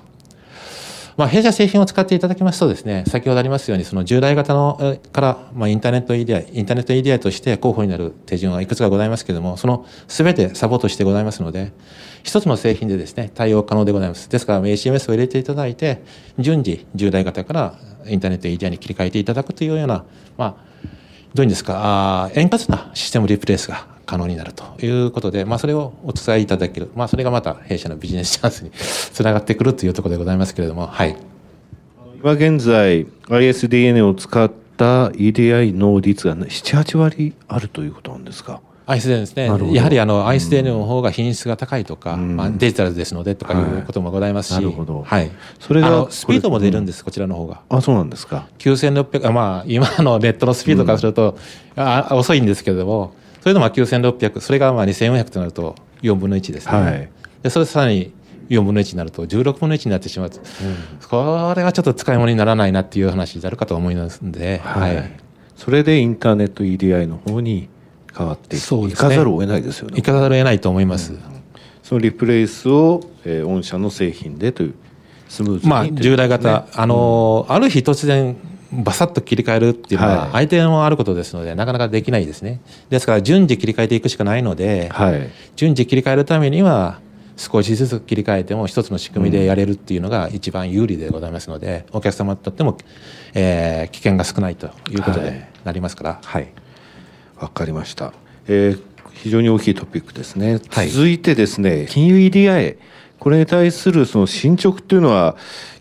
[1.18, 11.74] まあ、弊社製品を使っていただきますとですね、先ほどありますように、その従来型のから、まあ、インターネット EDI、インターネット EDI として候補になる手順はいくつかございますけれども、その全てサポートしてございますので、
[12.22, 14.30] 一つの製品でですね、対応可能でございます。
[14.30, 16.04] ですから、ACMS を入れていただいて、
[16.38, 20.06] 順次、従来型からインターネット EDI に切り替えていただくというような、
[20.38, 20.56] まあ、
[21.34, 31.16] どういうんですか、あ円滑なシステムリプレイスが可能になるということで、まあ、それをお伝えいただける、まあ、それがまた弊社のビジネスチャンスに つながってくるというところでございますけれども、はい。
[32.24, 36.48] 今現在、ISDN を使った EDI の率が7、
[36.82, 39.46] 8割あるということなんですか？ISDN ですね。
[39.74, 45.04] やはりあの ISDN の方が品質が高いとか、うん、まあ、デジタルですのでとかいうこともございますし、はい、なるほど。
[45.04, 45.30] はい。
[45.60, 47.62] それがスピードも出るんです、こちらの方が。
[47.68, 48.48] あ、そうなんですか。
[48.60, 51.38] 9600、まあ今のネットのスピードからすると、
[51.76, 56.72] うん、あ遅いんですけれども、それでも9600、それがまあ2400となると4分の1ですね。
[56.72, 57.10] はい。
[57.44, 58.14] で、それさらに
[58.50, 65.20] 4分の1になると16分の1になってしまう、うん、これはちょっと使い物にならないなっていう話になるかと思いますんで、はい、はい、
[65.56, 67.70] それでインターネット EDI の方に
[68.16, 68.60] 変わってい
[68.94, 70.00] かざるを得ないですよね。
[70.00, 71.22] いかざるを得ないと思います、うん、
[71.84, 74.76] そのリプレイスを、えー、御社の製品でという
[75.28, 78.36] スムーズに、まあ、従来型、ね、あの、うん、ある日突然
[78.72, 82.62] バサッと切り替えるっていうのは相手もあることですので、なかなかできないですね。
[82.90, 87.00] ですから順次切り替えていくしかないので、はい、順次切り替えるためには
[87.38, 92.78] 少しずつ切り替えても一つの仕組みでやれるっていうのが一番有利でございますので、お客様にとっても、
[93.34, 96.20] えー、危険が少ないということでなりますから。
[96.24, 96.48] はい。
[97.40, 98.14] わ、かりました、
[98.48, 98.82] えー、
[99.14, 102.78] 非常に大きいトピックですね、はい、続いてですね金融 EDI
[103.20, 105.36] これに対するその進捗っていうのは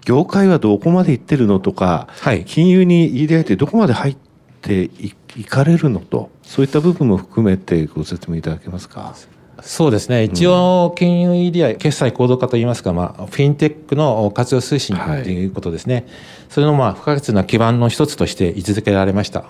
[0.04, 4.16] 業界はどこまでいってるのとか、はい、金融に EDI ってどこまで入っ
[4.60, 4.90] て
[5.36, 9.14] いかれるのとそういった部分も含めてご説明いただけますか？
[9.62, 16.04] そうですね、一応、金融 EDI、決済行動化といいますか、まあ、フィンテックの活用推進ということですね、はい、
[16.50, 19.46] それのまあ不可欠な基盤の一つとして位置づけられました。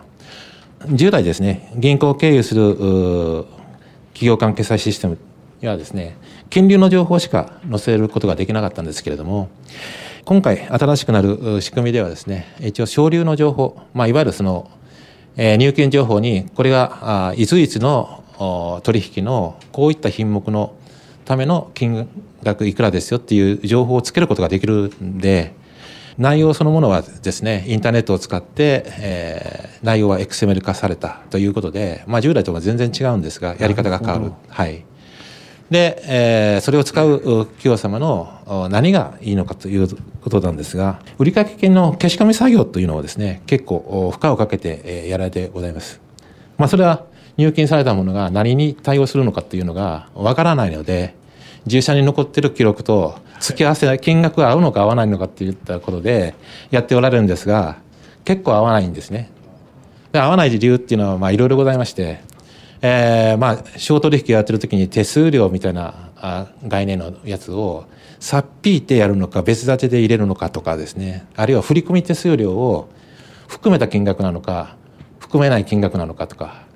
[0.93, 2.77] 従来ですね、銀行を経由する
[4.15, 5.19] 企業間決済システム
[5.61, 6.17] にはですね、
[6.51, 9.49] 金流の情報しか載せることができなかったんですけれども、
[10.25, 14.71] 今回新しくなる仕組みではですね、一応省流の情報、まあ、いわゆるその、
[15.37, 18.25] えー、入金情報に、これが、あいついつの
[18.83, 20.75] 取引のこういった品目の
[21.25, 22.09] ための金
[22.43, 25.55] 額いくらですよっていう情報をつけることができるんで、
[26.19, 34.33] 内容そのものはですね、インターネットを使って、えー、内容は XML 化されたということで、まあ、従来とは全然違うんですが、やり方が変わる。
[34.49, 34.85] はい。
[35.71, 39.89] で、えー、それを使う企業様の何がいいのかという
[40.21, 46.01] ことなんですが、売掛金の消し込み作業というのをですね、結構負荷をかけてやられてございます。
[46.57, 47.05] まあ、それは
[47.37, 51.15] 入金されたものが何に対応するのかというのがわからないので、
[51.67, 56.35] 従者に残っている記録と付き合わせ金額が合うのか合わないのかっていったことで
[56.71, 57.79] やっておられるんですが
[58.25, 59.31] 結構合わないんですね。
[60.13, 62.21] で合わない理由っていうのはまあいろいろございまして、
[62.83, 66.11] えー、まあ小取引やってる時に手数料みたいな
[66.67, 67.87] 概念のやつを
[68.21, 71.27] さっぴいてやるのか別立てで入れるのかとかですね。
[71.37, 72.89] あるいは振込手数料を
[73.49, 74.77] 含めた金額なのか
[75.19, 76.67] 含めない金額なのかとか。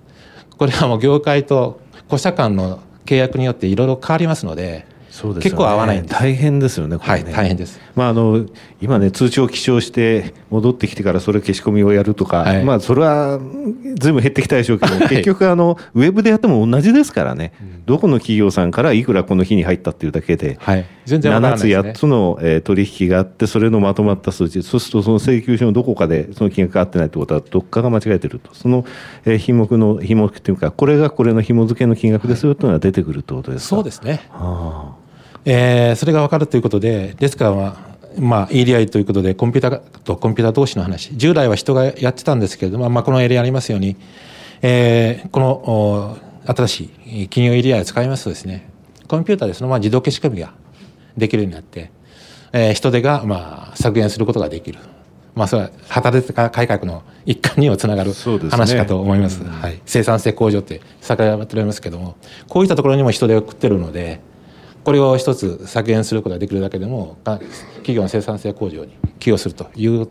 [0.57, 6.15] これはもう業界と古社間の契約によっていろいろ変わりますのでです、ね、結構合わないんです。
[6.15, 8.47] 大変ですよね、ね、はい大変です、まあ、あの
[8.81, 13.39] 今ね通知を記帳して戻ってきてからそれ消し込みをやるとか、はい、まあそれは
[13.99, 28.55] ずいぶん減ってきたでしょうけど、結局あのウェブでやっても同じですからね、うん、どこの企業さんからいくらこの日に入ったっていうだけで、はい、全然7つ8つの、えー、取引があってそれのまとまった数字そうするとその請求書のどこかでその金額が合ってないってことはどっかが間違えてると。
[28.55, 28.87] その、
[29.27, 35.01] えー、品目の品目っていうかこれがこれの紐付けの金額ですよというのが出てくるってことですか、そうですね、はあ。
[35.45, 43.96] えー、それが分かるということで、ですから、まあ、まあ、EDI ということで、コンピューターとコンピューター同士の話、従来は人がやってたんですけれども、まあ、このエリアありますように、
[44.62, 48.68] えー、この新しい金融 EDI を使いますとですね、
[49.09, 50.53] コンピューターでそのまま自動消し込みが
[51.16, 51.90] できるようになって、
[52.53, 54.79] えー、人手がまあ削減することができる。
[55.35, 58.12] まあ、それは働き方改革の一環にもつながる
[58.51, 59.38] 話かと思います。
[59.38, 62.16] すねはい、生産性向上って逆らっておりますけども、
[62.49, 64.20] こういったところにも人手を食ってるので、
[64.85, 70.09] これを一つ削減することができるだけでも企業の生産性向上に寄与するという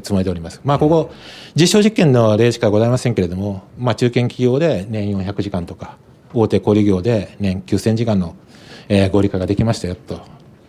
[0.00, 0.60] つもりでおります。
[0.64, 1.10] まあ、ここ、
[1.54, 5.96] 実証実験の例しかございませんけれども、まあ、中堅企業で年400時間とか、
[6.32, 8.34] 大手小売業で年9000時間の、
[8.88, 10.20] え合理化ができましたよと。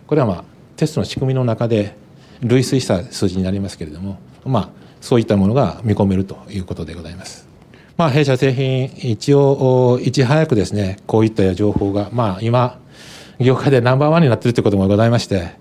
[0.06, 0.44] これはまあ、
[0.76, 1.96] テストの仕組みの中で
[2.42, 4.68] 類推した数字になりますけれども、まあ、
[5.00, 7.48] そういったものが見込めるということでございます。
[7.96, 12.78] まあ、弊社製品、一応、いち早くですね、こういった情報が、まあ、今、
[13.38, 15.52] 業界でナンバーワンになってるということもございまして、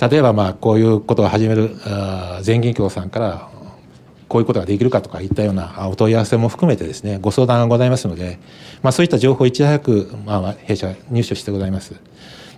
[0.00, 1.76] 例えばまあこういうことを始める
[2.42, 3.48] 全銀協さんから
[4.28, 8.38] こういうことができるかとかいったようなお問い合わせも含めてですね、ご相談がございますので、
[8.82, 11.94] まあそういった情報をいち早く、まあ弊社入手してございます。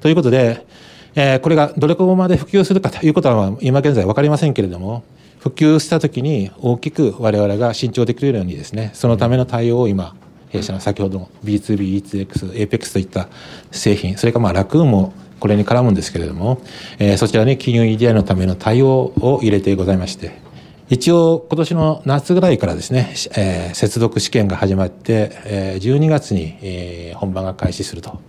[0.01, 0.65] ということで、
[1.17, 5.03] えー、これがどれこまで普及するかということは今現在分かりませんけれども、
[5.39, 10.17] 普及したときに大きく我々が慎重できるようにですね、そのための対応を今、
[10.55, 13.29] 弊社の先ほどの B2B、E2X、APEX といった
[13.73, 16.63] 製品、それからまあラクーンもこれに絡むんですけれども、
[16.99, 20.39] えー、そちらに金融 EDI のための対応を入れてございまして、
[20.89, 28.21] 一応今年の夏ぐらいからですね、えー、接続試験が始まって、えー、12月に、えー、本番が開始すると。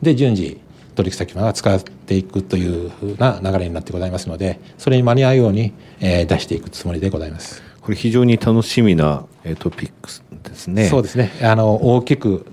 [0.00, 0.60] で、順次、
[0.94, 7.62] 取引先が使っていくというふうな流れになってございますので、それに間に合うように、えー、出していくつもりでございます。
[7.80, 9.24] これ非常に楽しみな
[9.60, 10.88] トピックスですね。
[10.88, 11.30] そうですね。
[11.42, 12.46] あの大きく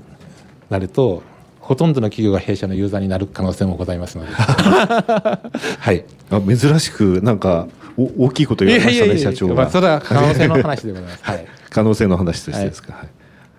[0.69, 1.23] なると
[1.59, 4.31] ほとんどの企業が弊社のユーザーになる可能性もございますので。
[4.35, 6.03] はい。
[6.29, 9.55] あ珍しくなんかお大きいこと言われましたね社長が。
[9.55, 11.19] まあ、それは可能性の話でございます。
[11.25, 11.45] はい。
[11.71, 12.93] 可能性の話としてですか。
[12.93, 13.07] はい、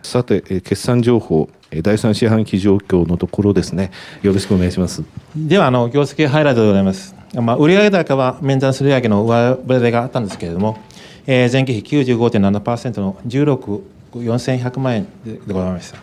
[0.03, 1.49] さて決算情報
[1.83, 3.91] 第三四半期状況のところですね。
[4.23, 5.03] よろしくお願いします。
[5.35, 7.15] ではあの業績ハイライトでございます。
[7.35, 10.79] まあ売上高は面談する上げの上振れがあったんですけれども、
[11.27, 15.99] えー、前期比95.7%の16億4100万円でございました。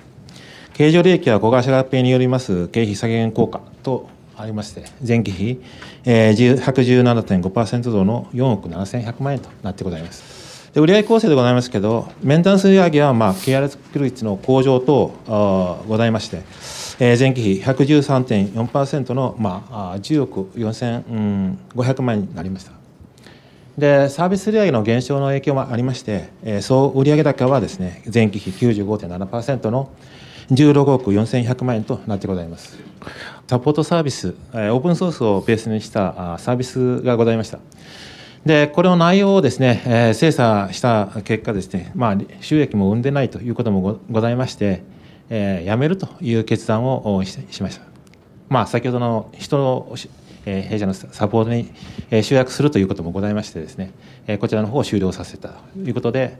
[0.74, 5.62] 経常利益は子会社合併によります経費削減効果とありまして、前期比、
[6.06, 10.72] えー、117.5%増の4億7100万円となってございます。
[10.74, 15.14] で売上構成でございますけど、メンテナンス売上は、まあ、KR 率の向上等
[15.88, 16.41] ございまして、
[16.99, 22.83] えー、前期比113.4%の、まあ、10億4500万円になりました。
[23.78, 29.91] でサービス売上の減少の影響もありまして、えー、総売上高はですね前期比95.7%の
[30.51, 32.78] 16億4100万円となってございます
[33.47, 37.59] サポートサービス、えー、オープンソースをベースにしたサービスがございました
[38.45, 44.84] でこれの内容をですね、えー、精査した結果ですね、まあ、収益も生んでないということもございまして、
[45.30, 47.93] えー、やめるという決断をしました。
[48.49, 49.95] まあ、先ほどの人の、
[50.46, 51.72] え、弊社のサポートに、
[52.12, 53.91] え、集約するということもございましてですね、
[54.28, 56.38] え、こちらの方を終了させたということで、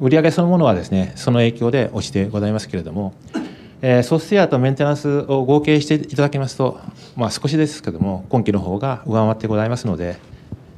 [0.00, 3.14] 売上そのものはですね、その影響で落ちてございますけれども、
[3.82, 6.80] え、ソフトウェアとメンテナンスを合計していただきますと、
[7.16, 10.16] まあ、少しですけども、今期の方が上回ってございますので、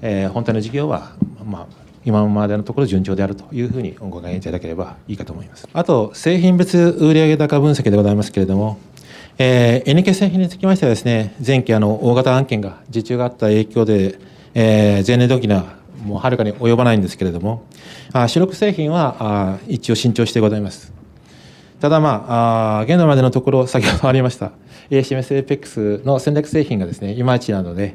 [0.03, 1.12] え、本体の事業は、
[1.45, 1.66] まあ、
[2.05, 5.68] 今までのところ順調であるというふうにお伺いいただければいいかと思います。
[5.72, 8.79] あと、製品別売上高分析でございますけれども、
[9.39, 14.18] えー、NK 製品につきましてはですね、前期あの大型案件が受注があった影響で、
[14.55, 17.62] えー、前年度期にはもうはるかに及ばないんですけれども、
[18.14, 20.91] あ主力製品はあ一応慎重してございます。
[21.80, 24.53] ただまあ、あ現在までのところ、先ほどありました、
[24.89, 27.95] ACMS APEX の戦略製品がですね、いまいちなので、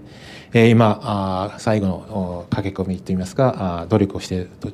[0.53, 4.71] えー、今あ、最後の駆け込みといいますか、あ努力をしている途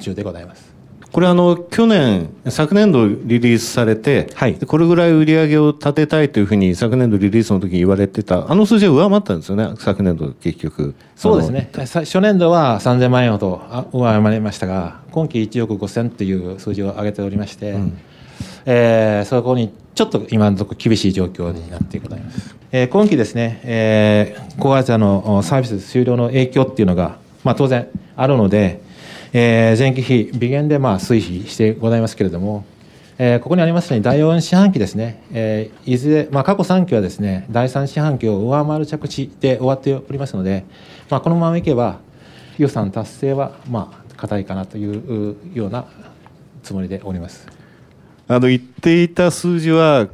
[0.00, 0.75] 中でございます。
[1.12, 10.94] これあの去年、昨年度リリースされて、はい、これぐらい売り上げを立てたいというふうに昨年度リリースの時に言われてた、あの数字は上回ったんですよね、昨年度、結局。
[11.14, 17.98] そうですね、初年度は3000万円ほど上回りましたが、今期1億5000という数字を上げておりまして、うん、
[18.66, 22.54] えー、そこにちょっと今のところ厳しい状況になってございます。
[22.72, 28.82] えー、今期ですね、えー、高圧のサービス終了の影響っていうのが、まあ、当然あるので、
[29.38, 32.64] えー、前期比、微減でまあ推移してございますけれども、
[33.18, 40.64] えー、ここにありますように、第4四半期ですね、えー、いずれ、まあ、過去3期はですね、第3四半期を上回る着地で終わっておりますので、
[41.10, 41.98] まあ、このままいけば、
[42.56, 45.84] 予算達成は、まあ、硬いかなというような
[46.62, 47.46] つもりでおります。
[48.28, 50.08] あの言っていた数字は、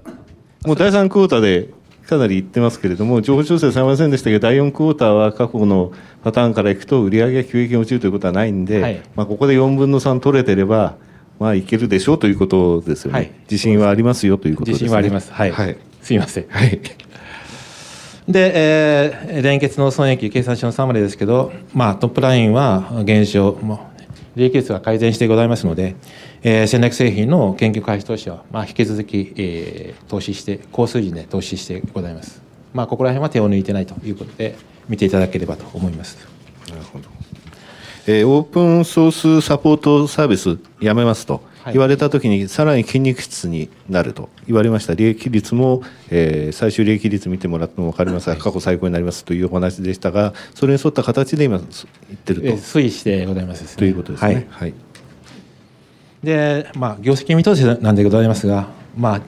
[0.66, 1.68] もう第3クォーターで
[2.12, 5.92] かなり言ってますけれども、情報調整されませんでしたけど、第4クォーターは過去の
[6.22, 10.96] パターンからいくと、売上が急激に落ちるということはないんで、はい、まあ、ここで4分の3取れてれば、
[11.40, 16.46] まあ、いけるでしょうということですよね、はい、自信はありますよということです、ね、自信はあります、はい、はい、すみません。
[16.48, 16.80] はい。
[18.28, 23.58] で、えー、連結の損益計算書のサマリーですけど、まあ、トップラインは減少、
[24.36, 25.94] 利益率が改善してございますので、
[26.42, 32.42] えー、戦略製品の研究開発投資は、まあ、引き続き、えー、投資して、高水準で投資してございます。
[32.72, 34.56] まあ、ここら辺は手を抜いてないということで、
[34.88, 36.18] 見ていただければと思います。
[36.68, 37.08] なるほど。
[38.06, 44.94] えー、オープンソースサポートサービスやめますと言われたときに、さらに筋肉質になると言われました。
[44.94, 52.48] 利益率も、えー、最終利益率見てもらっても分かりますが、過去最高になりますというお話でしたが、それに沿った形で今、言ってると。
[52.48, 54.34] 推移してございます、ね、ということですね。
[54.34, 54.74] はい、はい。
[56.24, 59.20] で、まあ、業績見通しなんでございますが、まあ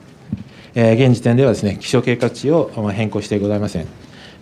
[0.75, 3.87] えー、現時点ではですね、気象計画値を変更してございません。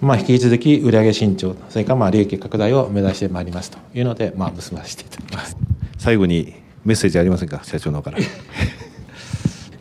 [0.02, 5.56] まあ、引き続き売上伸長、それからまあ利益拡大を目指してまいりますというので、まあ、結ばせていただきます。
[5.98, 8.18] 最後にメッセージありませんか、社長の方から。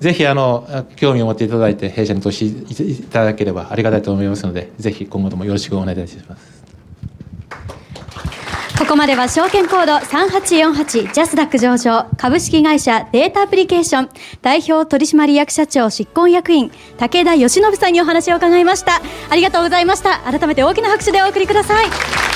[0.00, 6.62] ぜひあの興味を持っていただいて、弊社に投資いただければありがたいと思いますので、ぜひ今後ともよろしくお願いいたします。
[8.82, 14.08] ここまでは証券コード3848ジャスダック上場株式会社データアプリケーション
[14.42, 19.00] 代表取締役社長執行役員武田義信さんにお話を伺いました
[19.30, 22.31] ありがとうございました改めて大きな拍手でお送りください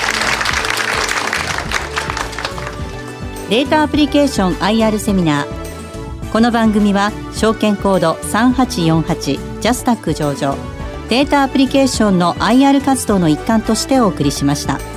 [3.48, 10.56] データアプリケーション IR セミナーこの番組は証券コード3848ジャスタック上場
[11.08, 14.95] データアプリケーションの IR 活動の一環としてお送りしました。